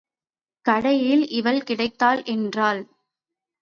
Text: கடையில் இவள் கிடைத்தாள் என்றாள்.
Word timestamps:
கடையில் 0.65 1.27
இவள் 1.29 1.61
கிடைத்தாள் 1.63 2.23
என்றாள். 2.25 2.81